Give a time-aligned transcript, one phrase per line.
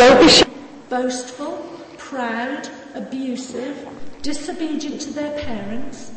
[0.00, 0.50] Don't be
[0.88, 1.58] boastful,
[1.98, 3.86] proud, abusive,
[4.22, 6.12] disobedient to their parents,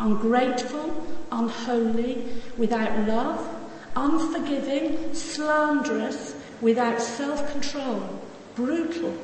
[0.00, 2.24] ungrateful, unholy,
[2.56, 3.48] without love,
[3.94, 8.20] unforgiving, slanderous, without self-control,
[8.56, 9.14] brutal,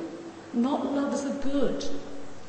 [0.53, 1.83] not lovers of good,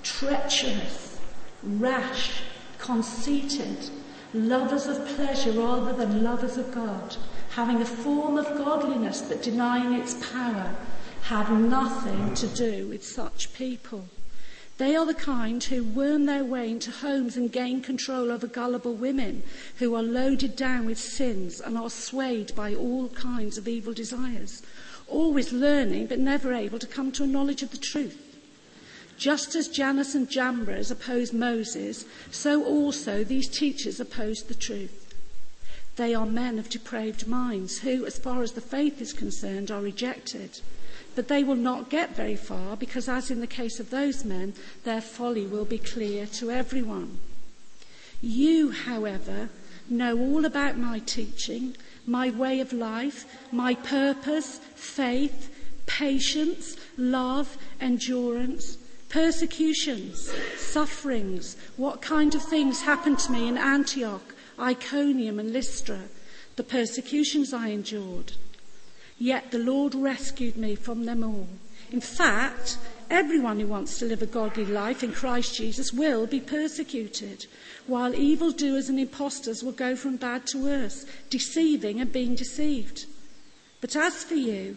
[0.04, 1.18] treacherous,
[1.64, 2.42] rash,
[2.78, 3.90] conceited,
[4.32, 7.16] lovers of pleasure rather than lovers of God,
[7.50, 10.72] having a form of godliness but denying its power,
[11.26, 14.04] have nothing to do with such people.
[14.78, 18.94] They are the kind who worm their way into homes and gain control over gullible
[18.94, 19.42] women
[19.78, 24.62] who are loaded down with sins and are swayed by all kinds of evil desires,
[25.08, 28.22] always learning but never able to come to a knowledge of the truth.
[29.18, 35.05] Just as Jannes and Jambres opposed Moses, so also these teachers opposed the truth.
[35.96, 39.80] They are men of depraved minds who, as far as the faith is concerned, are
[39.80, 40.60] rejected.
[41.14, 44.54] But they will not get very far because, as in the case of those men,
[44.84, 47.18] their folly will be clear to everyone.
[48.20, 49.48] You, however,
[49.88, 55.50] know all about my teaching, my way of life, my purpose, faith,
[55.86, 58.76] patience, love, endurance,
[59.08, 66.02] persecutions, sufferings, what kind of things happened to me in Antioch, Iconium, and Lystra,
[66.56, 68.32] the persecutions I endured.
[69.18, 71.48] Yet the Lord rescued me from them all.
[71.90, 72.78] In fact,
[73.08, 77.46] everyone who wants to live a godly life in Christ Jesus will be persecuted,
[77.86, 83.06] while evildoers and impostors will go from bad to worse, deceiving and being deceived.
[83.80, 84.76] But as for you,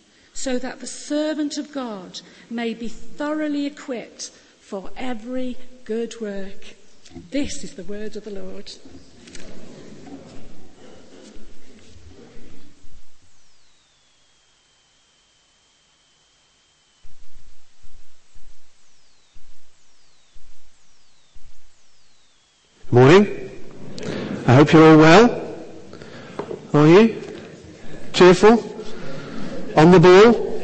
[0.33, 6.75] so that the servant of God may be thoroughly equipped for every good work.
[7.31, 8.71] This is the word of the Lord.
[22.89, 23.49] Morning.
[24.47, 25.55] I hope you're all well.
[26.73, 27.23] Are you?
[28.11, 28.70] Cheerful?
[29.81, 30.61] On the ball?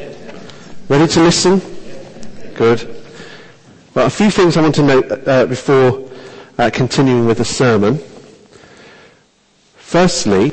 [0.90, 1.60] Ready to listen?
[2.54, 3.04] Good.
[3.96, 6.08] Well, a few things I want to note uh, before
[6.60, 8.00] uh, continuing with the sermon.
[9.76, 10.52] Firstly,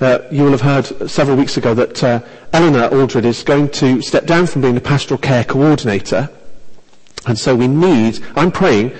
[0.00, 2.18] uh, you will have heard several weeks ago that uh,
[2.52, 6.28] Eleanor Aldred is going to step down from being the pastoral care coordinator.
[7.28, 8.90] And so we need, I'm praying,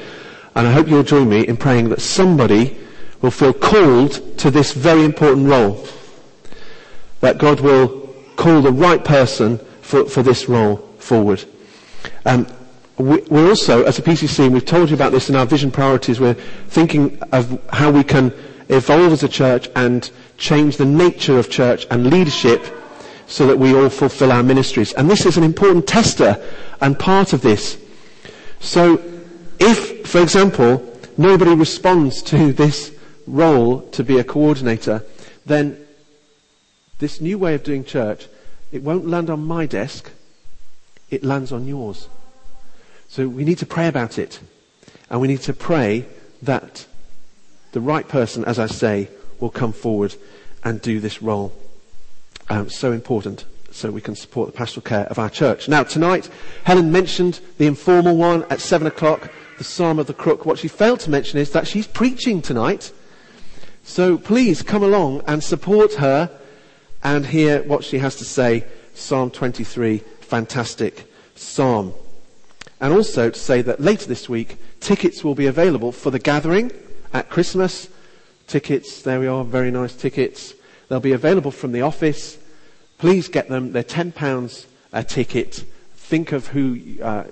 [0.55, 2.79] and I hope you'll join me in praying that somebody
[3.23, 5.85] will feel called to this very important role.
[7.23, 8.04] That God will
[8.37, 11.45] call the right person for, for this role forward.
[12.25, 12.47] Um,
[12.97, 15.71] we, we're also, as a PCC, and we've told you about this in our vision
[15.71, 16.35] priorities, we're
[16.69, 18.33] thinking of how we can
[18.69, 22.65] evolve as a church and change the nature of church and leadership
[23.27, 24.93] so that we all fulfill our ministries.
[24.93, 26.43] And this is an important tester
[26.81, 27.79] and part of this.
[28.61, 29.03] So
[29.59, 32.93] if, for example, nobody responds to this
[33.27, 35.05] role to be a coordinator,
[35.47, 35.84] then
[36.99, 38.29] this new way of doing church,
[38.73, 40.11] it won't land on my desk,
[41.11, 42.09] it lands on yours.
[43.09, 44.41] So we need to pray about it.
[45.11, 46.07] And we need to pray
[46.43, 46.87] that
[47.73, 50.15] the right person, as I say, will come forward
[50.65, 51.53] and do this role.
[52.49, 55.69] Um, so important so we can support the pastoral care of our church.
[55.69, 56.31] Now, tonight,
[56.63, 60.47] Helen mentioned the informal one at seven o'clock, the Psalm of the Crook.
[60.47, 62.93] What she failed to mention is that she's preaching tonight.
[63.83, 66.31] So please come along and support her
[67.05, 68.65] and hear what she has to say.
[68.95, 71.93] Psalm 23, fantastic psalm.
[72.81, 76.73] And also to say that later this week, tickets will be available for the gathering
[77.13, 77.89] at Christmas.
[78.47, 80.55] Tickets, there we are, very nice tickets.
[80.89, 82.39] They'll be available from the office.
[82.99, 83.73] Please get them.
[83.73, 85.65] They're £10 a ticket.
[85.97, 87.25] Think of who uh,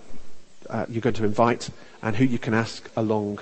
[0.69, 1.71] uh, you're going to invite
[2.03, 3.41] and who you can ask along.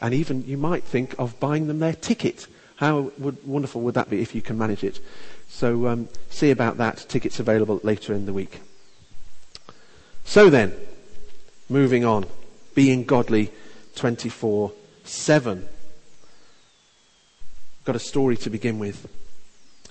[0.00, 2.46] And even you might think of buying them their ticket.
[2.76, 5.00] How would, wonderful would that be if you can manage it?
[5.48, 7.06] So um, see about that.
[7.08, 8.60] Tickets available later in the week.
[10.24, 10.74] So then,
[11.68, 12.26] moving on.
[12.74, 13.52] Being godly
[13.94, 14.72] 24
[15.04, 15.68] 7.
[17.84, 19.08] Got a story to begin with.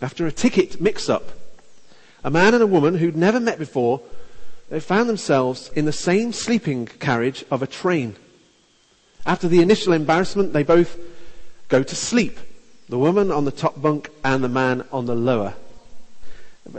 [0.02, 1.32] After a ticket mix up,
[2.24, 4.02] a man and a woman who'd never met before
[4.70, 8.16] they found themselves in the same sleeping carriage of a train.
[9.26, 10.98] After the initial embarrassment, they both
[11.70, 12.38] go to sleep.
[12.88, 15.56] The woman on the top bunk and the man on the lower.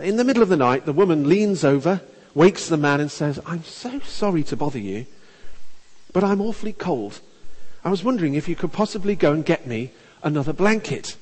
[0.01, 2.01] In the middle of the night, the woman leans over,
[2.35, 5.07] wakes the man and says, I'm so sorry to bother you,
[6.13, 7.21] but I'm awfully cold.
[7.85, 9.91] I was wondering if you could possibly go and get me
[10.23, 11.17] another blanket.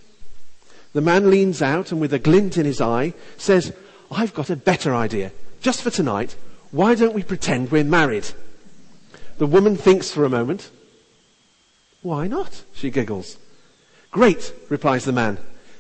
[0.93, 3.73] The man leans out and with a glint in his eye says,
[4.11, 5.33] I've got a better idea.
[5.61, 6.37] Just for tonight,
[6.71, 8.29] why don't we pretend we're married?
[9.39, 10.71] The woman thinks for a moment.
[12.03, 12.63] Why not?
[12.75, 13.37] She giggles.
[14.15, 15.39] Great, replies the man.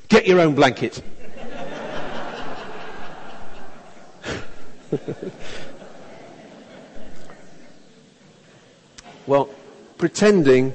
[0.08, 1.00] Get your own blanket.
[9.28, 9.48] well,
[9.98, 10.74] pretending,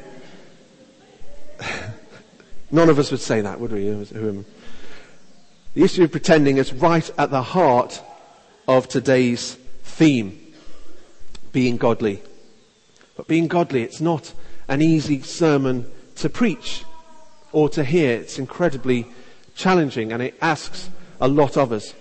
[2.71, 3.89] none of us would say that, would we?
[3.89, 4.45] The
[5.75, 8.01] issue of pretending is right at the heart
[8.69, 10.39] of today's theme
[11.51, 12.23] being godly.
[13.17, 14.33] But being godly, it's not
[14.69, 16.85] an easy sermon to preach
[17.51, 18.11] or to hear.
[18.11, 19.07] It's incredibly
[19.55, 21.93] challenging and it asks a lot of us.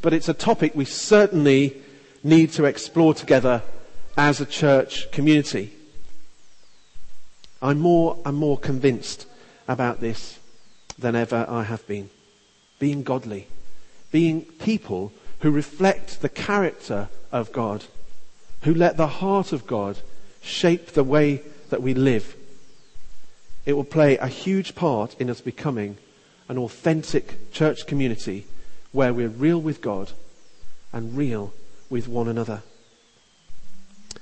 [0.00, 1.76] But it's a topic we certainly
[2.22, 3.62] need to explore together
[4.16, 5.72] as a church community.
[7.60, 9.26] I'm more and more convinced
[9.66, 10.38] about this
[10.98, 12.10] than ever I have been.
[12.78, 13.48] Being godly.
[14.10, 17.84] Being people who reflect the character of God.
[18.62, 19.98] Who let the heart of God
[20.40, 22.34] shape the way that we live.
[23.68, 25.98] It will play a huge part in us becoming
[26.48, 28.46] an authentic church community
[28.92, 30.10] where we're real with God
[30.90, 31.52] and real
[31.90, 32.62] with one another.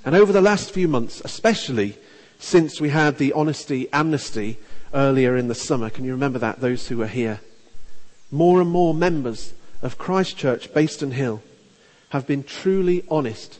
[0.03, 1.95] And over the last few months, especially
[2.37, 4.57] since we had the honesty amnesty
[4.93, 7.39] earlier in the summer, can you remember that, those who were here?
[8.29, 11.41] More and more members of Christchurch Bayston Hill
[12.09, 13.59] have been truly honest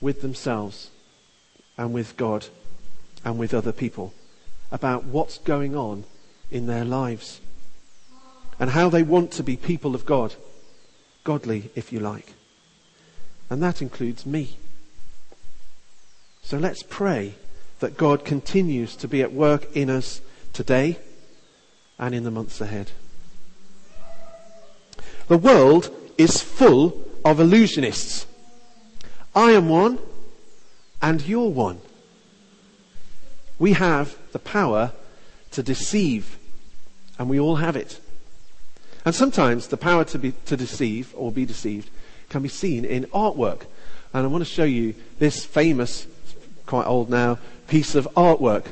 [0.00, 0.88] with themselves
[1.76, 2.46] and with God
[3.22, 4.14] and with other people
[4.70, 6.04] about what's going on
[6.50, 7.40] in their lives
[8.58, 10.34] and how they want to be people of God,
[11.24, 12.34] godly if you like.
[13.48, 14.58] And that includes me.
[16.42, 17.34] So let's pray
[17.80, 20.20] that God continues to be at work in us
[20.52, 20.98] today
[21.98, 22.90] and in the months ahead.
[25.28, 28.26] The world is full of illusionists.
[29.34, 29.98] I am one
[31.00, 31.80] and you're one.
[33.58, 34.92] We have the power
[35.52, 36.38] to deceive
[37.18, 38.00] and we all have it.
[39.04, 41.90] And sometimes the power to, be, to deceive or be deceived
[42.30, 43.62] can be seen in artwork.
[44.14, 46.06] And I want to show you this famous,
[46.66, 47.38] quite old now,
[47.68, 48.66] piece of artwork.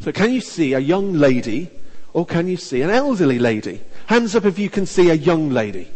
[0.00, 1.70] So can you see a young lady
[2.12, 3.80] or can you see an elderly lady?
[4.06, 5.90] Hands up if you can see a young lady.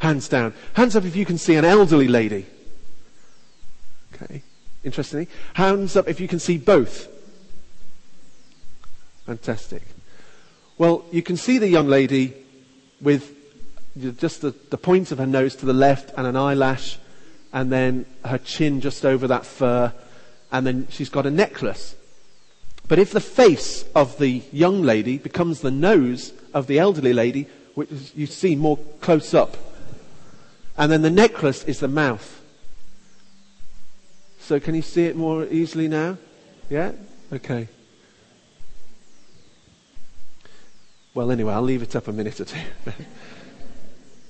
[0.00, 0.54] Hands down.
[0.72, 2.46] Hands up if you can see an elderly lady.
[4.14, 4.42] Okay.
[4.82, 5.28] Interestingly.
[5.54, 7.08] Hands up if you can see both.
[9.30, 9.82] Fantastic.
[10.76, 12.34] Well, you can see the young lady
[13.00, 13.32] with
[14.18, 16.98] just the, the point of her nose to the left and an eyelash,
[17.52, 19.92] and then her chin just over that fur,
[20.50, 21.94] and then she's got a necklace.
[22.88, 27.46] But if the face of the young lady becomes the nose of the elderly lady,
[27.76, 29.56] which you see more close up,
[30.76, 32.42] and then the necklace is the mouth.
[34.40, 36.18] So can you see it more easily now?
[36.68, 36.90] Yeah?
[37.32, 37.68] Okay.
[41.12, 42.58] Well, anyway, I'll leave it up a minute or two.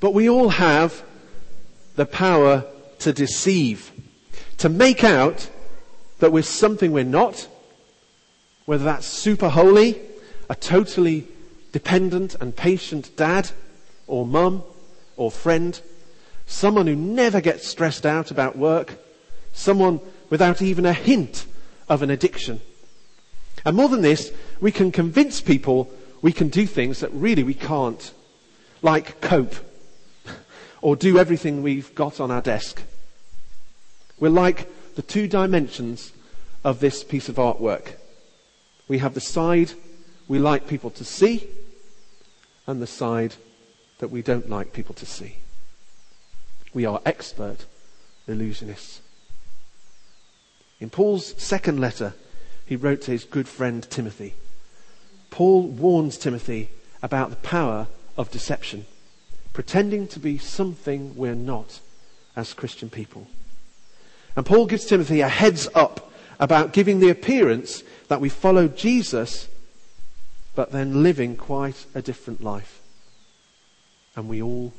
[0.00, 1.02] but we all have
[1.96, 2.64] the power
[3.00, 3.90] to deceive,
[4.58, 5.50] to make out
[6.20, 7.46] that we're something we're not,
[8.64, 10.00] whether that's super holy,
[10.48, 11.28] a totally
[11.72, 13.50] dependent and patient dad,
[14.06, 14.62] or mum,
[15.16, 15.80] or friend,
[16.46, 18.94] someone who never gets stressed out about work,
[19.52, 21.44] someone without even a hint
[21.88, 22.60] of an addiction.
[23.66, 25.90] And more than this, we can convince people
[26.22, 28.12] we can do things that really we can't,
[28.82, 29.54] like cope
[30.82, 32.82] or do everything we've got on our desk.
[34.18, 36.12] We're like the two dimensions
[36.62, 37.94] of this piece of artwork.
[38.88, 39.72] We have the side
[40.28, 41.48] we like people to see
[42.66, 43.34] and the side
[43.98, 45.36] that we don't like people to see.
[46.72, 47.66] We are expert
[48.28, 49.00] illusionists.
[50.78, 52.14] In Paul's second letter,
[52.64, 54.34] he wrote to his good friend Timothy.
[55.30, 56.68] Paul warns Timothy
[57.02, 58.86] about the power of deception,
[59.52, 61.80] pretending to be something we're not
[62.36, 63.26] as Christian people.
[64.36, 69.48] And Paul gives Timothy a heads up about giving the appearance that we follow Jesus,
[70.54, 72.80] but then living quite a different life.
[74.16, 74.72] And we all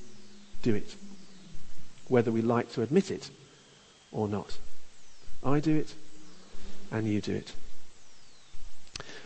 [0.62, 0.96] do it.
[2.12, 3.30] whether we like to admit it
[4.12, 4.58] or not.
[5.44, 5.94] I do it,
[6.92, 7.54] and you do it.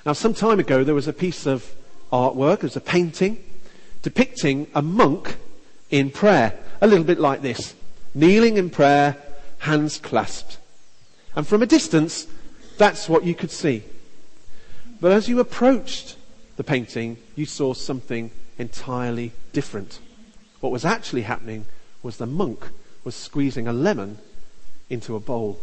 [0.06, 1.74] Now, some time ago, there was a piece of
[2.14, 3.44] artwork, there was a painting
[4.04, 5.36] depicting a monk
[5.90, 7.74] in prayer, a little bit like this,
[8.14, 9.18] kneeling in prayer,
[9.58, 10.60] hands clasped.
[11.36, 12.28] And from a distance,
[12.78, 13.82] that's what you could see.
[15.02, 16.18] But as you approached
[16.56, 20.00] the painting, you saw something entirely different.
[20.60, 21.66] What was actually happening
[22.04, 22.70] was the monk
[23.04, 24.20] was squeezing a lemon
[24.88, 25.60] into a bowl.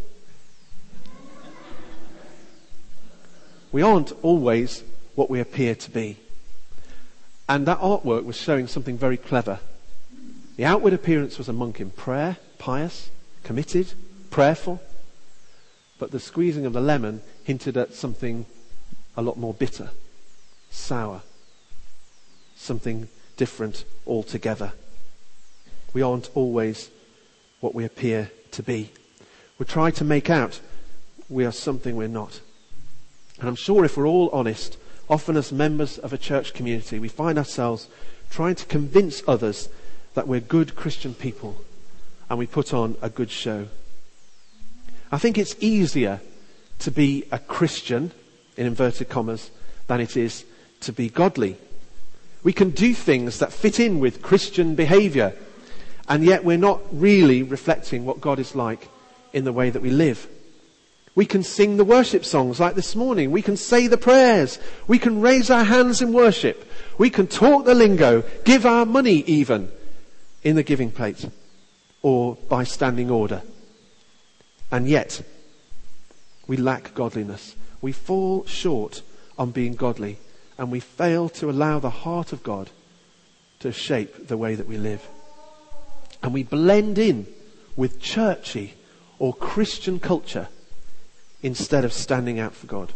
[3.73, 6.19] We aren't always what we appear to be.
[7.49, 9.59] And that artwork was showing something very clever.
[10.57, 13.11] The outward appearance was a monk in prayer, pious,
[13.43, 13.93] committed,
[14.31, 14.83] prayerful.
[15.99, 18.47] But the squeezing of the lemon hinted at something
[19.17, 19.91] a lot more bitter,
[20.71, 21.23] sour,
[22.55, 24.73] something different altogether.
[25.95, 26.91] We aren't always
[27.61, 28.91] what we appear to be.
[29.59, 30.61] We try to make out
[31.29, 32.41] we are something we're not.
[33.38, 34.76] And I'm sure if we're all honest,
[35.08, 37.88] often as members of a church community, we find ourselves
[38.30, 39.68] trying to convince others
[40.14, 41.56] that we're good Christian people
[42.28, 43.68] and we put on a good show.
[45.10, 46.20] I think it's easier
[46.78, 48.12] to be a Christian,
[48.56, 49.50] in inverted commas,
[49.86, 50.44] than it is
[50.80, 51.56] to be godly.
[52.42, 55.34] We can do things that fit in with Christian behavior,
[56.08, 58.88] and yet we're not really reflecting what God is like
[59.32, 60.26] in the way that we live.
[61.14, 63.31] We can sing the worship songs like this morning.
[63.31, 64.59] We can say the prayers.
[64.87, 66.66] We can raise our hands in worship.
[66.97, 69.71] We can talk the lingo, give our money even
[70.42, 71.28] in the giving plate
[72.00, 73.42] or by standing order.
[74.71, 75.23] And yet,
[76.47, 77.57] we lack godliness.
[77.83, 79.02] We fall short
[79.38, 80.19] on being godly
[80.57, 82.71] and we fail to allow the heart of God
[83.61, 85.07] to shape the way that we live.
[86.23, 87.26] And we blend in
[87.76, 88.75] with churchy
[89.19, 90.49] or Christian culture
[91.42, 92.92] instead of standing out for God.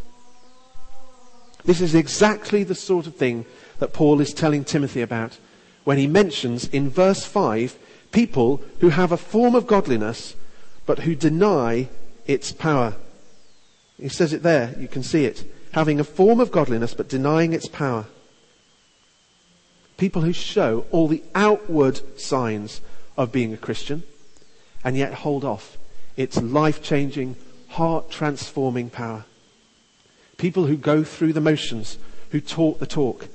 [1.64, 3.44] This is exactly the sort of thing
[3.78, 5.38] that Paul is telling Timothy about
[5.84, 7.76] when he mentions in verse 5
[8.12, 10.36] people who have a form of godliness
[10.86, 11.88] but who deny
[12.26, 12.94] its power.
[14.00, 15.44] He says it there, you can see it.
[15.72, 18.06] Having a form of godliness but denying its power.
[19.96, 22.80] People who show all the outward signs
[23.16, 24.02] of being a Christian
[24.84, 25.78] and yet hold off
[26.16, 27.36] its life changing,
[27.68, 29.24] heart transforming power.
[30.36, 31.98] People who go through the motions,
[32.30, 33.28] who talk the talk,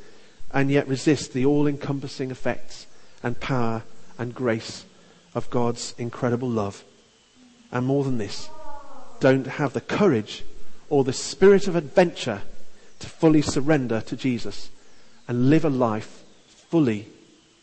[0.52, 2.88] and yet resist the all encompassing effects
[3.24, 3.84] and power
[4.18, 4.86] and grace
[5.34, 6.84] of God's incredible love.
[7.72, 8.50] And more than this,
[9.20, 10.44] don't have the courage
[10.90, 12.42] or the spirit of adventure
[13.00, 14.70] to fully surrender to Jesus
[15.28, 17.08] and live a life fully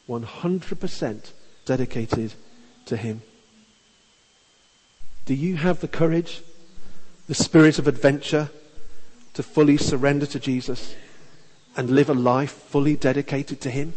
[0.08, 1.32] 100%
[1.66, 2.32] dedicated
[2.86, 3.22] to Him.
[5.26, 6.42] Do you have the courage,
[7.28, 8.50] the spirit of adventure
[9.34, 10.96] to fully surrender to Jesus
[11.76, 13.92] and live a life fully dedicated to Him?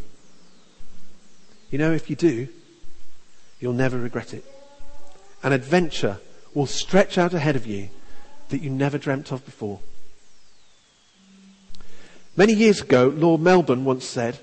[1.72, 2.50] You know, if you do,
[3.60, 4.44] you'll never regret it.
[5.42, 6.20] An adventure
[6.54, 7.90] will stretch out ahead of you
[8.50, 9.80] that you never dreamt of before.
[12.36, 14.40] Many years ago, Lord Melbourne once said,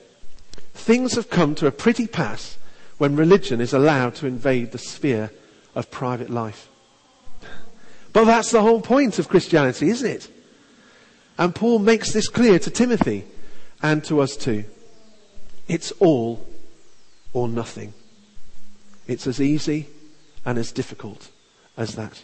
[0.72, 2.56] Things have come to a pretty pass
[2.96, 5.30] when religion is allowed to invade the sphere
[5.74, 6.68] of private life.
[8.12, 10.30] But that's the whole point of Christianity, isn't it?
[11.36, 13.24] And Paul makes this clear to Timothy
[13.82, 14.64] and to us too.
[15.68, 16.46] It's all
[17.32, 17.92] or nothing.
[19.06, 19.86] It's as easy
[20.44, 21.30] and as difficult
[21.76, 22.22] as that.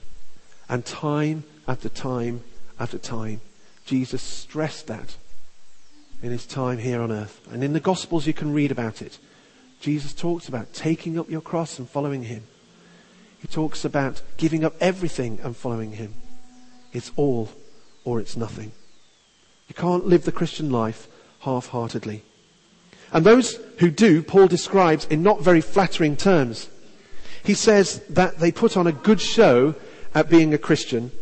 [0.68, 2.42] And time after time
[2.80, 3.40] after time,
[3.84, 5.16] Jesus stressed that
[6.22, 7.46] in his time here on earth.
[7.50, 9.18] And in the Gospels, you can read about it.
[9.80, 12.44] Jesus talks about taking up your cross and following him.
[13.44, 16.14] He talks about giving up everything and following him.
[16.94, 17.50] It's all
[18.02, 18.72] or it's nothing.
[19.68, 21.08] You can't live the Christian life
[21.40, 22.22] half-heartedly.
[23.12, 26.70] And those who do, Paul describes in not very flattering terms.
[27.44, 29.74] He says that they put on a good show
[30.14, 31.12] at being a Christian,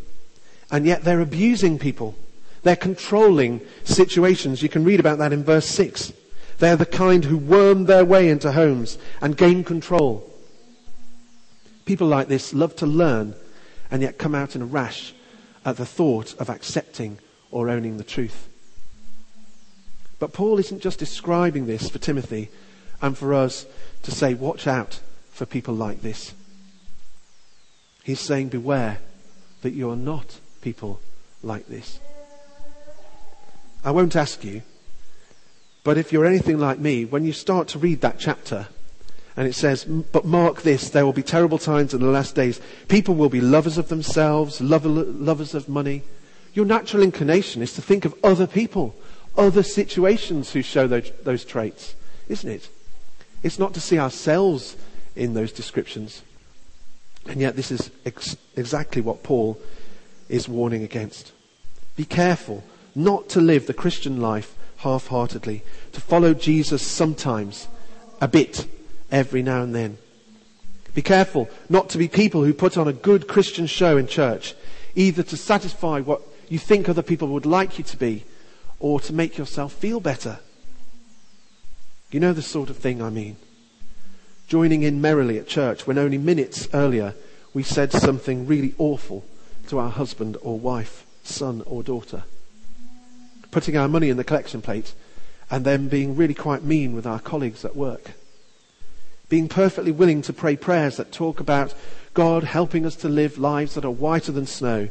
[0.71, 2.15] and yet they're abusing people.
[2.63, 4.63] They're controlling situations.
[4.63, 6.13] You can read about that in verse 6.
[6.61, 10.32] They're the kind who worm their way into homes and gain control.
[11.85, 13.35] People like this love to learn
[13.91, 15.15] and yet come out in a rash
[15.65, 17.19] at the thought of accepting
[17.51, 18.49] or owning the truth.
[20.19, 22.49] But Paul isn't just describing this for Timothy
[23.01, 23.67] and for us
[24.03, 25.01] to say, watch out
[25.33, 26.33] for people like this.
[28.05, 28.99] He's saying, beware
[29.63, 31.01] that you're not people
[31.43, 31.99] like this.
[33.85, 34.63] I won't ask you,
[35.83, 38.69] but if you're anything like me, when you start to read that chapter
[39.37, 42.61] And it says, but mark this, there will be terrible times in the last days.
[42.89, 46.03] People will be lovers of themselves, lovers of money.
[46.53, 48.95] Your natural inclination is to think of other people,
[49.39, 51.95] other situations who show those, those traits,
[52.29, 52.69] isn't it?
[53.43, 54.77] It's not to see ourselves
[55.17, 56.23] in those descriptions.
[57.27, 59.59] And yet this is ex- exactly what Paul
[60.29, 61.33] is warning against.
[61.97, 65.63] Be careful not to live the Christian life half-heartedly,
[65.93, 67.69] to follow Jesus sometimes,
[68.21, 68.67] a bit,
[69.13, 69.99] every now and then.
[70.95, 74.55] Be careful not to be people who put on a good Christian show in church,
[74.95, 78.25] either to satisfy what you think other people would like you to be,
[78.81, 80.41] or to make yourself feel better.
[82.11, 83.37] You know the sort of thing I mean.
[84.49, 87.15] Joining in merrily at church when only minutes earlier
[87.55, 89.25] we said something really awful
[89.69, 92.25] to our husband or wife, son or daughter.
[93.51, 94.93] Putting our money in the collection plate
[95.51, 98.13] and then being really quite mean with our colleagues at work
[99.33, 101.73] being perfectly willing to pray prayers that talk about
[102.13, 104.91] God helping us to live lives that are whiter than snow,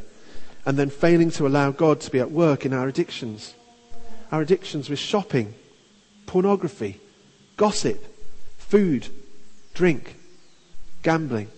[0.66, 3.54] and then failing to allow God to be at work in our addictions.
[4.32, 5.54] Our addictions with shopping,
[6.26, 6.98] pornography,
[7.56, 8.04] gossip,
[8.58, 9.06] food,
[9.74, 10.16] drink,
[11.04, 11.48] gambling.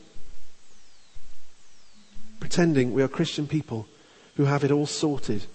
[2.39, 3.87] Pretending we are Christian people
[4.37, 5.47] who have it all sorted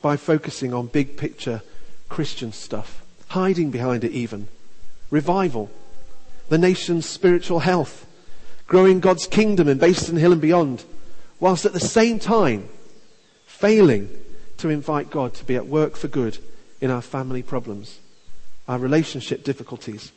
[0.00, 1.62] by focusing on big picture
[2.08, 4.48] Christian stuff, hiding behind it even.
[5.08, 5.70] Revival,
[6.52, 8.06] the nation's spiritual health,
[8.66, 10.84] growing God's kingdom in Bayston Hill and beyond,
[11.40, 12.68] whilst at the same time
[13.46, 14.10] failing
[14.58, 16.36] to invite God to be at work for good
[16.82, 18.00] in our family problems,
[18.68, 20.12] our relationship difficulties,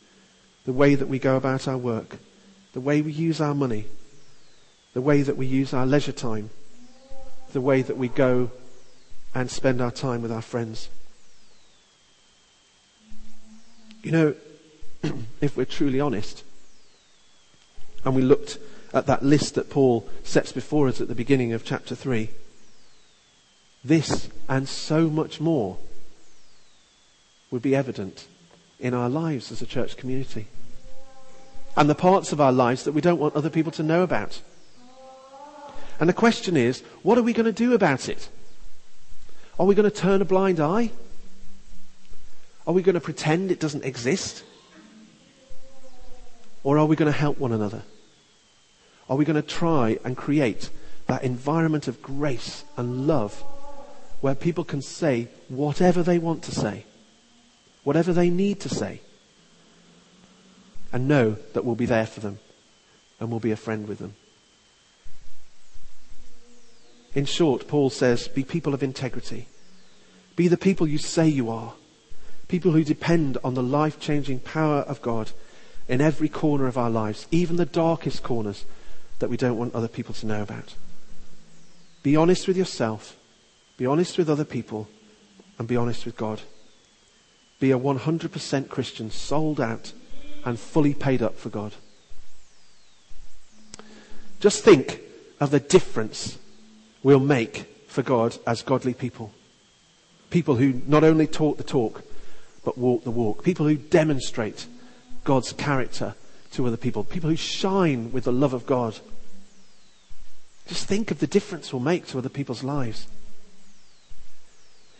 [0.65, 2.17] the way that we go about our work,
[2.73, 3.85] the way we use our money,
[4.91, 6.49] the way that we use our leisure time,
[7.53, 8.51] the way that we go
[9.33, 10.89] and spend our time with our friends.
[14.03, 14.35] You know,
[15.41, 16.43] if we're truly honest,
[18.03, 18.57] and we looked
[18.93, 22.29] at that list that Paul sets before us at the beginning of chapter 3,
[23.83, 25.77] this and so much more
[27.51, 28.27] would be evident
[28.79, 30.47] in our lives as a church community.
[31.77, 34.41] And the parts of our lives that we don't want other people to know about.
[35.99, 38.29] And the question is, what are we going to do about it?
[39.59, 40.91] Are we going to turn a blind eye?
[42.67, 44.43] Are we going to pretend it doesn't exist?
[46.65, 47.83] Or are we going to help one another?
[49.07, 50.71] Are we going to try and create
[51.05, 53.43] that environment of grace and love
[54.19, 56.85] where people can say whatever they want to say,
[57.83, 59.01] whatever they need to say,
[60.91, 62.39] and know that we'll be there for them
[63.19, 64.15] and we'll be a friend with them?
[67.13, 69.47] In short, Paul says, be people of integrity.
[70.35, 71.73] Be the people you say you are.
[72.47, 75.31] People who depend on the life changing power of God
[75.87, 78.65] in every corner of our lives, even the darkest corners
[79.19, 80.75] that we don't want other people to know about.
[82.03, 83.17] Be honest with yourself,
[83.77, 84.87] be honest with other people,
[85.57, 86.41] and be honest with God.
[87.59, 89.93] Be a 100% Christian, sold out
[90.43, 91.73] and fully paid up for God.
[94.39, 94.99] Just think
[95.39, 96.37] of the difference
[97.01, 99.31] we'll make for God as godly people.
[100.29, 102.03] People who not only talk the talk,
[102.63, 103.43] but walk the walk.
[103.43, 104.67] People who demonstrate
[105.25, 106.15] God's character
[106.51, 108.97] to other people, people who shine with the love of God.
[110.67, 113.07] Just think of the difference we'll make to other people's lives.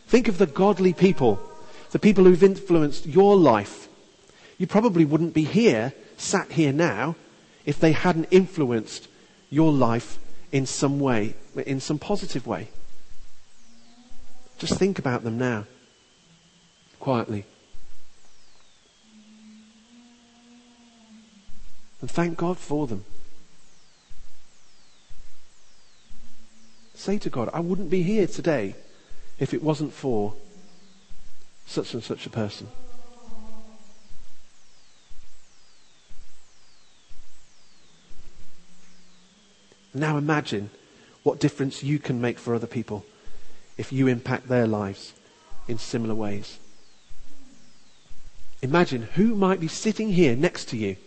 [0.08, 1.40] Think of the godly people,
[1.92, 3.88] the people who've influenced your life.
[4.58, 7.16] You probably wouldn't be here, sat here now,
[7.66, 9.08] if they hadn't influenced
[9.50, 10.20] your life
[10.52, 11.36] in some way,
[11.66, 12.68] in some positive way.
[14.58, 15.66] Just think about them now,
[17.00, 17.46] quietly.
[22.06, 23.04] And thank God for them.
[26.94, 28.76] Say to God, I wouldn't be here today
[29.40, 30.36] if it wasn't for
[31.66, 32.68] such and such a person.
[39.92, 40.70] Now imagine
[41.24, 43.04] what difference you can make for other people
[43.80, 45.14] if you impact their lives
[45.68, 46.60] in similar ways.
[48.62, 50.98] Imagine who might be sitting here next to you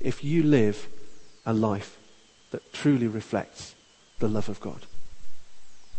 [0.00, 0.88] if you live
[1.44, 1.98] a life
[2.50, 3.74] that truly reflects
[4.18, 4.86] the love of God.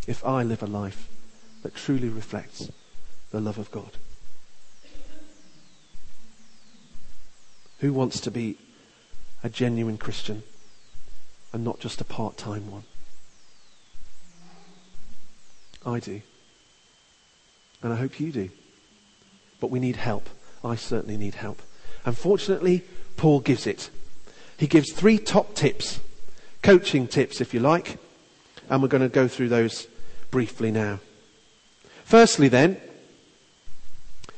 [0.08, 1.08] If I live a life
[1.64, 2.70] that truly reflects
[3.32, 3.92] the love of God.
[7.80, 8.58] Who wants to be
[9.44, 10.44] a genuine Christian
[11.54, 12.84] and not just a part time one?
[15.86, 16.22] I do.
[17.82, 18.50] And I hope you do.
[19.60, 20.30] But we need help.
[20.64, 21.62] I certainly need help.
[22.06, 22.84] Unfortunately,
[23.20, 23.90] Paul gives it.
[24.56, 26.00] He gives three top tips,
[26.62, 27.98] coaching tips if you like,
[28.70, 29.88] and we're going to go through those
[30.32, 31.02] briefly now.
[32.06, 32.80] Firstly then,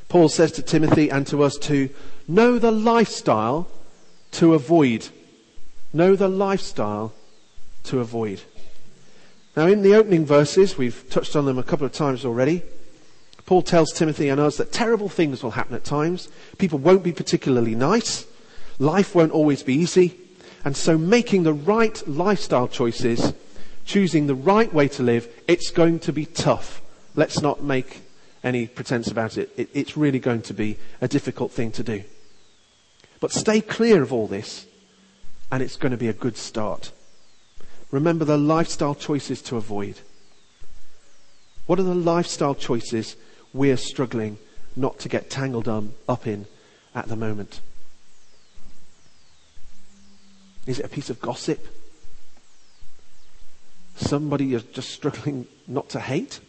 [0.08, 1.90] Paul says to Timothy and to us to
[2.26, 3.68] know the lifestyle
[4.32, 5.08] to avoid.
[5.92, 7.14] Know the lifestyle
[7.84, 8.40] to avoid.
[9.56, 12.64] Now in the opening verses, we've touched on them a couple of times already,
[13.46, 16.28] Paul tells Timothy and us that terrible things will happen at times.
[16.58, 18.26] People won't be particularly nice.
[18.82, 20.18] Life won't always be easy.
[20.64, 23.32] And so making the right lifestyle choices,
[23.84, 26.82] choosing the right way to live, it's going to be tough.
[27.14, 28.02] Let's not make
[28.42, 29.50] any pretense about it.
[29.56, 32.02] it it's really going to be a difficult thing to do.
[33.20, 34.66] But stay clear of all this,
[35.52, 36.90] and it's going to be a good start.
[37.92, 40.00] Remember the lifestyle choices to avoid.
[41.66, 43.14] What are the lifestyle choices
[43.52, 44.38] we're struggling
[44.74, 46.46] not to get tangled um, up in
[46.96, 47.60] at the moment?
[50.66, 51.66] Is it a piece of gossip?
[53.96, 56.40] Somebody you're just struggling not to hate?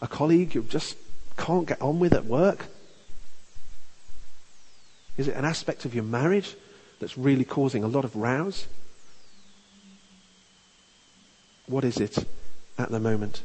[0.00, 0.96] A colleague you just
[1.36, 2.66] can't get on with at work?
[5.16, 6.54] Is it an aspect of your marriage
[7.00, 8.66] that's really causing a lot of rows?
[11.66, 12.18] What is it
[12.78, 13.42] at the moment?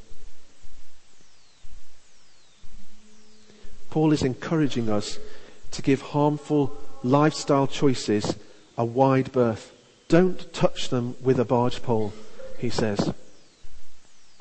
[3.90, 5.18] Paul is encouraging us
[5.72, 8.36] to give harmful lifestyle choices
[8.80, 9.72] a wide berth.
[10.08, 12.14] Don't touch them with a barge pole,
[12.58, 13.14] he says.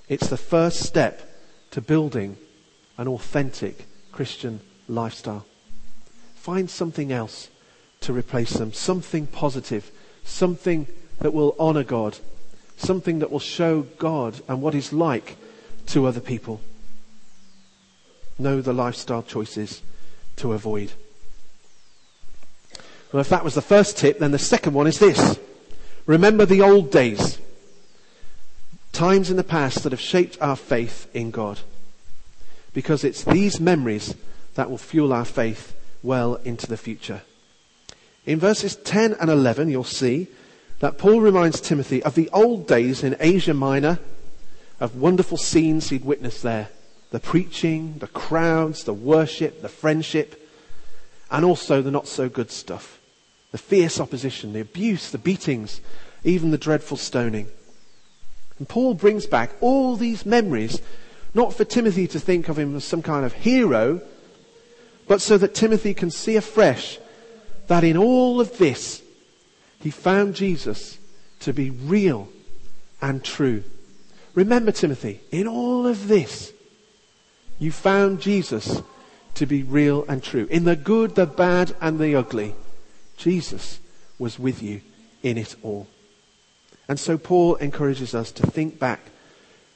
[0.09, 1.29] It's the first step
[1.73, 2.37] to building
[2.97, 5.45] an authentic Christian lifestyle.
[6.37, 7.49] Find something else
[8.01, 9.91] to replace them, something positive,
[10.25, 10.87] something
[11.19, 12.17] that will honor God,
[12.77, 15.37] something that will show God and what He's like
[15.89, 16.61] to other people
[18.39, 19.83] know the lifestyle choices
[20.37, 20.93] to avoid.
[23.13, 25.39] Well, if that was the first tip, then the second one is this.
[26.07, 27.39] Remember the old days.
[28.93, 31.61] Times in the past that have shaped our faith in God.
[32.75, 34.15] Because it's these memories
[34.55, 37.23] that will fuel our faith well into the future.
[38.27, 40.29] In verses 10 and 11, you'll see
[40.81, 43.99] that Paul reminds Timothy of the old days in Asia Minor,
[44.81, 46.69] of wonderful scenes he'd witnessed there
[47.11, 50.47] the preaching, the crowds, the worship, the friendship,
[51.31, 52.98] and also the not so good stuff.
[53.51, 55.81] The fierce opposition, the abuse, the beatings,
[56.25, 57.49] even the dreadful stoning.
[58.59, 60.83] And Paul brings back all these memories,
[61.33, 64.01] not for Timothy to think of him as some kind of hero,
[65.07, 66.99] but so that Timothy can see afresh
[67.69, 69.03] that in all of this,
[69.81, 70.99] he found Jesus
[71.41, 72.29] to be real
[73.01, 73.63] and true.
[74.35, 76.53] Remember, Timothy, in all of this,
[77.59, 78.83] you found Jesus
[79.35, 80.47] to be real and true.
[80.51, 82.55] In the good, the bad, and the ugly,
[83.19, 83.81] Jesus
[84.19, 84.81] was with you
[85.23, 85.87] in it all.
[86.89, 89.01] And so Paul encourages us to think back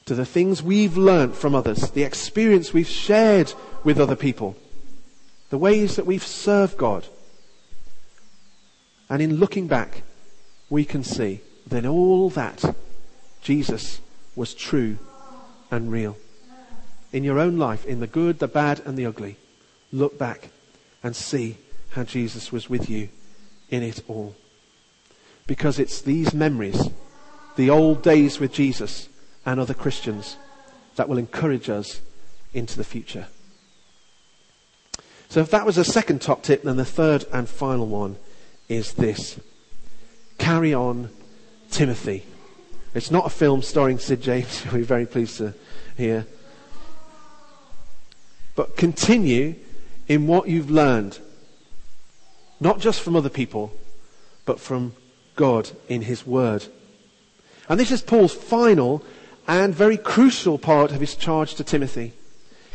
[0.06, 3.52] to the things we've learned from others, the experience we've shared
[3.84, 4.56] with other people,
[5.50, 7.06] the ways that we've served God.
[9.10, 10.02] And in looking back,
[10.70, 12.64] we can see that in all that,
[13.42, 14.00] Jesus
[14.34, 14.98] was true
[15.70, 16.16] and real
[17.12, 19.36] in your own life, in the good, the bad, and the ugly,
[19.92, 20.48] look back
[21.02, 21.58] and see
[21.90, 23.10] how Jesus was with you
[23.72, 24.36] in it all.
[25.48, 26.90] Because it's these memories,
[27.56, 29.08] the old days with Jesus
[29.44, 30.36] and other Christians,
[30.94, 32.00] that will encourage us
[32.54, 33.26] into the future.
[35.28, 38.16] So if that was a second top tip, then the third and final one
[38.68, 39.40] is this.
[40.38, 41.08] Carry on
[41.70, 42.24] Timothy.
[42.94, 45.54] It's not a film starring Sid James, be very pleased to
[45.96, 46.26] hear.
[48.54, 49.54] But continue
[50.08, 51.18] in what you've learned.
[52.62, 53.72] Not just from other people,
[54.46, 54.94] but from
[55.34, 56.64] God in His Word.
[57.68, 59.04] And this is Paul's final
[59.48, 62.12] and very crucial part of his charge to Timothy.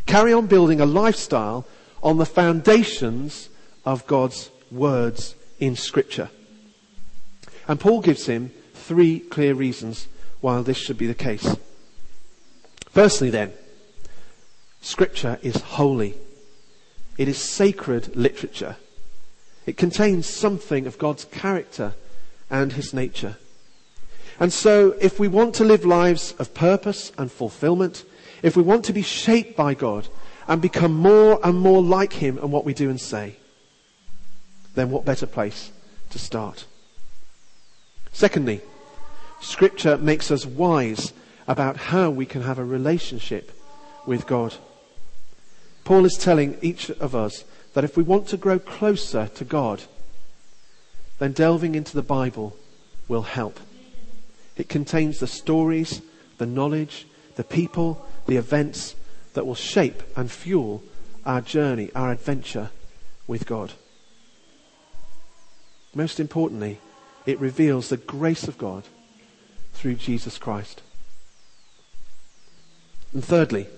[0.04, 1.66] Carry on building a lifestyle
[2.02, 3.48] on the foundations
[3.86, 6.28] of God's words in Scripture.
[7.66, 10.06] And Paul gives him three clear reasons
[10.42, 11.56] why this should be the case.
[12.90, 13.54] Firstly, then,
[14.82, 16.14] Scripture is holy.
[17.16, 18.76] It is sacred literature.
[19.68, 21.92] It contains something of God's character
[22.48, 23.36] and His nature.
[24.40, 28.06] And so, if we want to live lives of purpose and fulfillment,
[28.42, 30.08] if we want to be shaped by God
[30.46, 33.36] and become more and more like Him in what we do and say,
[34.74, 35.70] then what better place
[36.08, 36.64] to start?
[38.10, 38.62] Secondly,
[39.42, 41.12] Scripture makes us wise
[41.46, 43.52] about how we can have a relationship
[44.06, 44.54] with God.
[45.84, 47.44] Paul is telling each of us
[47.78, 49.84] that if we want to grow closer to God,
[51.20, 52.56] then delving into the Bible
[53.06, 53.60] will help.
[54.56, 56.02] It contains the stories,
[56.38, 58.96] the knowledge, the people, the events
[59.34, 60.82] that will shape and fuel
[61.24, 62.70] our journey, our adventure
[63.28, 63.74] with God.
[65.94, 66.80] Most importantly,
[67.26, 68.82] it reveals the grace of God
[69.72, 70.82] through Jesus Christ.
[73.12, 73.68] And thirdly,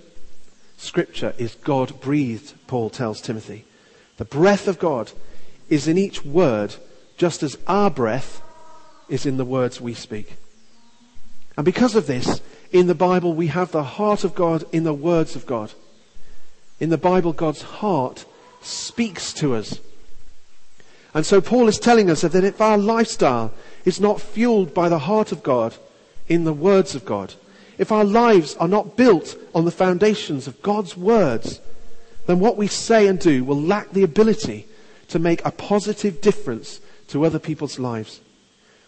[0.78, 3.66] Scripture is God breathed, Paul tells Timothy.
[4.20, 5.10] The breath of God
[5.70, 6.74] is in each word,
[7.16, 8.42] just as our breath
[9.08, 10.34] is in the words we speak.
[11.56, 14.92] And because of this, in the Bible, we have the heart of God in the
[14.92, 15.72] words of God.
[16.80, 18.26] In the Bible, God's heart
[18.60, 19.80] speaks to us.
[21.14, 23.54] And so Paul is telling us that if our lifestyle
[23.86, 25.74] is not fueled by the heart of God
[26.28, 27.32] in the words of God,
[27.78, 31.58] if our lives are not built on the foundations of God's words,
[32.30, 34.68] then what we say and do will lack the ability
[35.08, 38.20] to make a positive difference to other people's lives.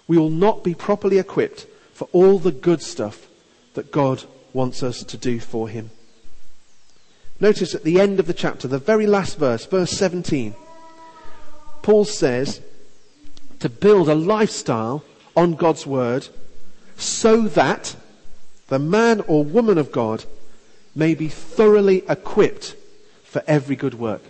[0.06, 3.26] We will not be properly equipped for all the good stuff
[3.74, 5.90] that God wants us to do for Him.
[7.40, 10.54] Notice at the end of the chapter, the very last verse, verse 17,
[11.82, 12.60] Paul says
[13.58, 15.04] to build a lifestyle
[15.36, 16.28] on God's Word
[16.96, 17.96] so that
[18.68, 20.24] the man or woman of God
[20.94, 22.76] may be thoroughly equipped
[23.32, 24.20] for every good work.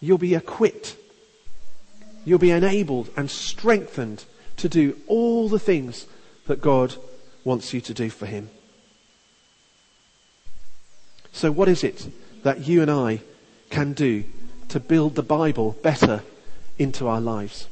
[0.00, 0.96] You'll be equipped.
[2.24, 4.24] You'll be enabled and strengthened
[4.56, 6.06] to do all the things
[6.48, 6.96] that God
[7.44, 8.50] wants you to do for Him.
[11.30, 12.08] So, what is it
[12.42, 13.20] that you and I
[13.70, 14.24] can do
[14.70, 16.24] to build the Bible better
[16.76, 17.68] into our lives?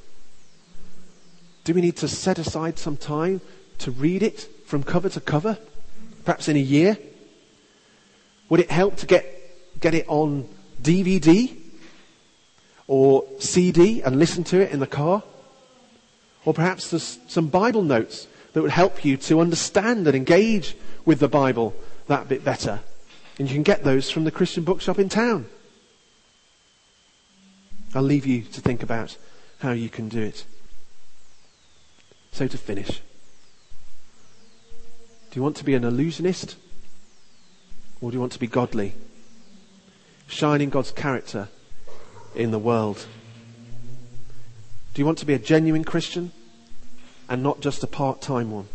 [1.64, 3.40] Do we need to set aside some time
[3.79, 5.59] to read it from cover to cover?
[6.25, 6.99] Perhaps in a year?
[8.49, 9.41] Would it help to get,
[9.83, 10.49] get it on
[10.81, 11.55] DVD
[12.87, 15.23] or CD and listen to it in the car?
[16.45, 21.18] Or perhaps there's some Bible notes that would help you to understand and engage with
[21.18, 21.75] the Bible
[22.07, 22.81] that bit better.
[23.38, 25.47] And you can get those from the Christian bookshop in town.
[27.95, 29.16] I'll leave you to think about
[29.59, 30.45] how you can do it.
[32.33, 33.03] So to finish,
[35.31, 36.57] do you want to be an illusionist?
[38.01, 38.95] Or do you want to be godly?
[40.33, 41.49] Shining God's character
[42.35, 43.05] in the world.
[44.95, 46.33] Do you want to be a genuine Christian
[47.29, 48.68] and not just a part-time one?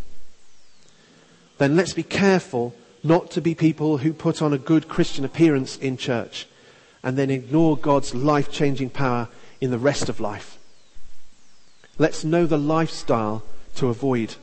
[1.57, 5.77] Then let's be careful not to be people who put on a good Christian appearance
[5.77, 6.47] in church
[7.01, 9.27] and then ignore God's life-changing power
[9.59, 10.59] in the rest of life.
[11.97, 13.43] Let's know the lifestyle
[13.77, 14.35] to avoid.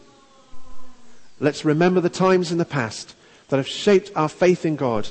[1.39, 3.15] Let's remember the times in the past
[3.49, 5.09] that have shaped our faith in God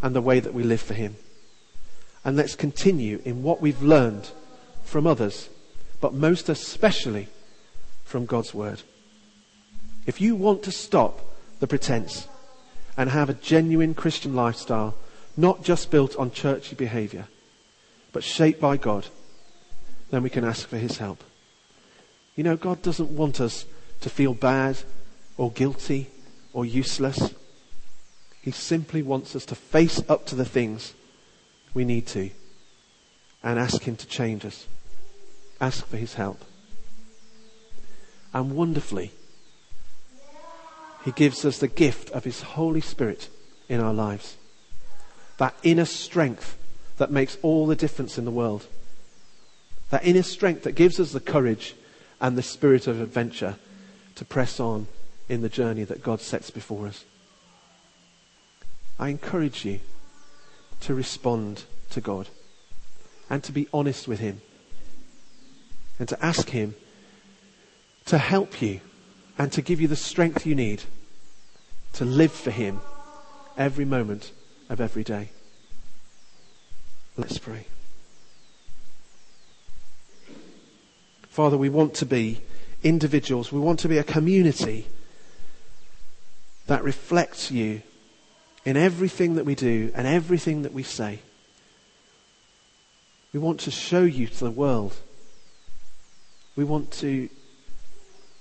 [0.00, 1.16] and the way that we live for Him.
[2.26, 4.28] And let's continue in what we've learned
[4.82, 5.48] from others,
[6.00, 7.28] but most especially
[8.04, 8.82] from God's Word.
[10.06, 11.20] If you want to stop
[11.60, 12.26] the pretense
[12.96, 14.96] and have a genuine Christian lifestyle,
[15.36, 17.28] not just built on churchy behavior,
[18.10, 19.06] but shaped by God,
[20.10, 21.22] then we can ask for His help.
[22.34, 23.66] You know, God doesn't want us
[24.00, 24.78] to feel bad
[25.36, 26.08] or guilty
[26.52, 27.32] or useless.
[28.42, 30.92] He simply wants us to face up to the things
[31.76, 32.30] we need to
[33.42, 34.66] and ask Him to change us.
[35.60, 36.42] Ask for His help.
[38.32, 39.12] And wonderfully,
[41.04, 43.28] He gives us the gift of His Holy Spirit
[43.68, 44.38] in our lives.
[45.36, 46.56] That inner strength
[46.96, 48.66] that makes all the difference in the world.
[49.90, 51.74] That inner strength that gives us the courage
[52.22, 53.56] and the spirit of adventure
[54.14, 54.86] to press on
[55.28, 57.04] in the journey that God sets before us.
[58.98, 59.80] I encourage you
[60.80, 62.28] to respond to God
[63.28, 64.40] and to be honest with Him
[65.98, 66.74] and to ask Him
[68.06, 68.80] to help you
[69.38, 70.82] and to give you the strength you need
[71.94, 72.80] to live for Him
[73.56, 74.32] every moment
[74.68, 75.30] of every day.
[77.16, 77.66] Let's pray.
[81.28, 82.40] Father, we want to be
[82.82, 83.52] individuals.
[83.52, 84.86] We want to be a community
[86.66, 87.82] that reflects you
[88.66, 91.20] in everything that we do and everything that we say.
[93.32, 94.96] We want to show you to the world.
[96.56, 97.28] We want to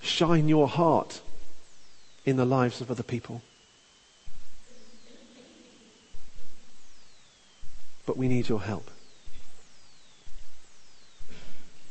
[0.01, 1.21] shine your heart
[2.25, 3.43] in the lives of other people.
[8.07, 8.89] But we need your help.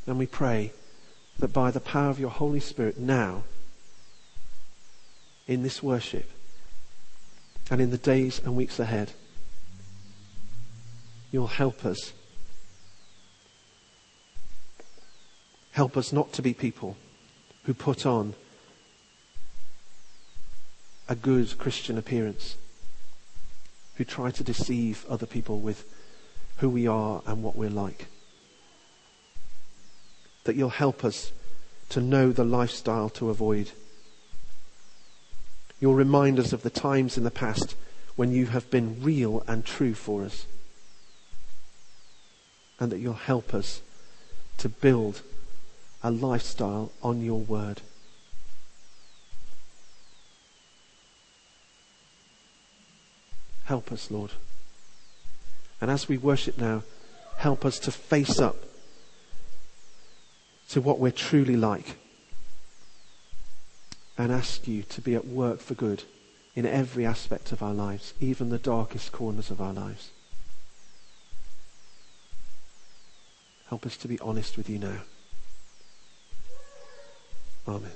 [0.08, 0.72] And we pray
[1.38, 3.44] that by the power of your Holy Spirit now,
[5.46, 6.33] in this worship,
[7.70, 9.12] and in the days and weeks ahead.
[11.32, 12.12] You'll help us.
[15.72, 16.96] Help us not to be people
[17.64, 18.34] who put on
[21.08, 22.56] a good Christian appearance,
[23.96, 25.84] who try to deceive other people with
[26.58, 28.06] who we are and what we're like.
[30.44, 31.32] That you'll help us
[31.90, 33.72] to know the lifestyle to avoid
[35.84, 37.76] You'll remind us of the times in the past
[38.16, 40.46] when you have been real and true for us.
[42.80, 43.82] And that you'll help us
[44.56, 45.20] to build
[46.02, 47.82] a lifestyle on your word.
[53.64, 54.30] Help us, Lord.
[55.82, 56.82] And as we worship now,
[57.36, 58.56] help us to face up
[60.70, 61.98] to what we're truly like
[64.16, 66.04] and ask you to be at work for good
[66.54, 70.10] in every aspect of our lives, even the darkest corners of our lives.
[73.68, 74.98] Help us to be honest with you now.
[77.66, 77.90] Amen.